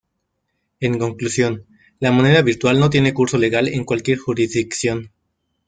En 0.79 0.97
conclusión, 0.97 1.67
la 1.99 2.11
moneda 2.11 2.41
virtual 2.41 2.79
no 2.79 2.89
tiene 2.89 3.13
curso 3.13 3.37
legal 3.37 3.67
en 3.67 3.85
cualquier 3.85 4.17
jurisdicción. 4.17 5.11